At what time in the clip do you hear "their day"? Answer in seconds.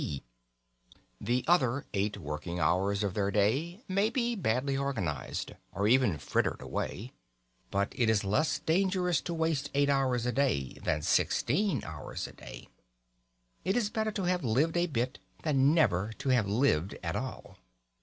3.13-3.83